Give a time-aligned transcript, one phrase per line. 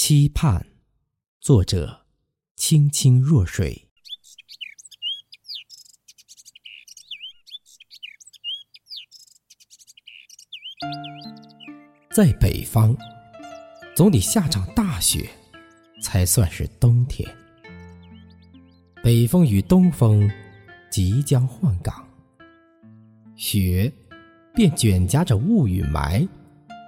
[0.00, 0.64] 期盼，
[1.40, 2.06] 作者：
[2.54, 3.88] 清清若水。
[12.12, 12.96] 在北方，
[13.96, 15.28] 总得下场大雪，
[16.00, 17.28] 才算是冬天。
[19.02, 20.30] 北风与东风
[20.88, 22.08] 即将换岗，
[23.34, 23.92] 雪
[24.54, 26.26] 便卷夹着雾与霾，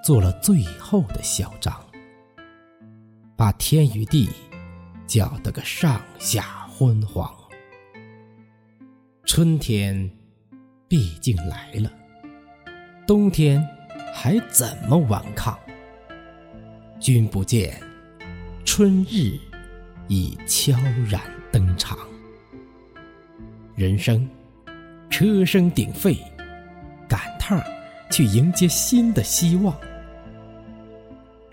[0.04, 1.89] 做了最后的嚣张。
[3.40, 4.28] 把天与地
[5.06, 7.34] 搅得个上下昏黄。
[9.24, 10.10] 春天
[10.86, 11.90] 毕竟来了，
[13.06, 13.66] 冬天
[14.12, 15.58] 还怎么顽抗？
[17.00, 17.82] 君不见，
[18.62, 19.38] 春日
[20.06, 21.18] 已悄然
[21.50, 21.96] 登场。
[23.74, 24.28] 人生
[25.08, 26.14] 车声鼎沸，
[27.08, 27.58] 赶趟
[28.10, 29.74] 去迎接新的希望。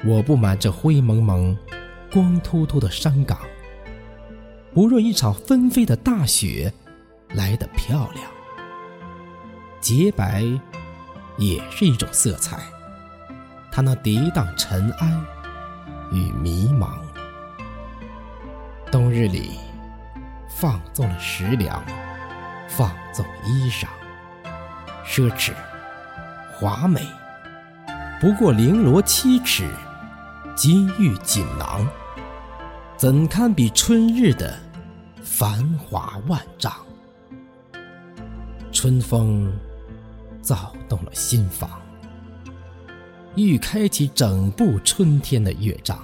[0.04, 1.58] 我不满这灰蒙蒙。
[2.12, 3.38] 光秃秃的山岗，
[4.74, 6.72] 不若一场纷飞的大雪
[7.30, 8.26] 来得漂亮。
[9.82, 10.44] 洁白
[11.38, 12.58] 也是一种色彩，
[13.72, 15.14] 它能涤荡尘埃
[16.12, 16.98] 与迷茫。
[18.92, 19.52] 冬日里
[20.49, 21.84] 放纵了食粮，
[22.70, 23.86] 放纵衣裳，
[25.05, 25.52] 奢侈
[26.54, 27.05] 华美，
[28.21, 29.70] 不过绫罗七尺。
[30.58, 31.88] 金玉锦囊，
[32.98, 34.58] 怎堪比春日的
[35.22, 36.74] 繁华万丈？
[38.72, 39.54] 春风
[40.41, 41.80] 躁动了心房，
[43.36, 45.96] 欲开启整部春天的乐章。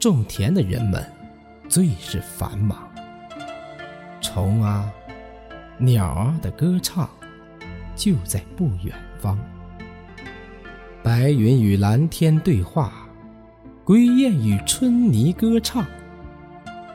[0.00, 1.08] 种田的人们
[1.68, 2.90] 最是繁忙，
[4.20, 4.90] 虫啊、
[5.78, 7.08] 鸟儿的歌唱
[7.94, 9.38] 就在不远方。
[11.02, 12.92] 白云与蓝天对话，
[13.84, 15.84] 归雁与春泥歌唱，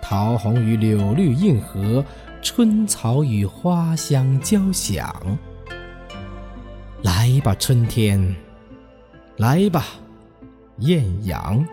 [0.01, 2.05] 桃红与柳绿映和，
[2.41, 5.13] 春草与花香交响。
[7.01, 8.35] 来吧，春天，
[9.37, 9.83] 来吧，
[10.77, 11.65] 艳阳，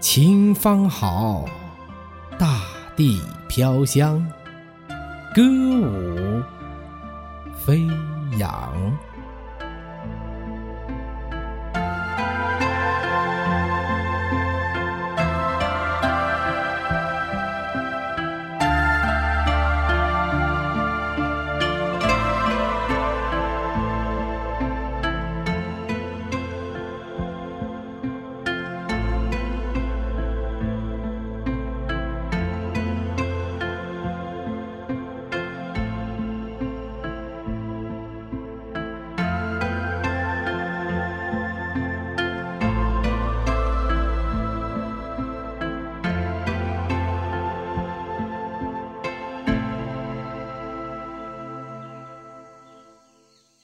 [0.00, 1.46] 晴方好，
[2.38, 2.62] 大
[2.96, 4.26] 地飘香，
[5.34, 6.42] 歌舞
[7.54, 7.86] 飞
[8.38, 8.98] 扬。